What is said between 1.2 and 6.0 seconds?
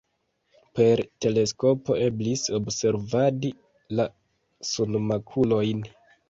teleskopo eblis observadi la sunmakulojn.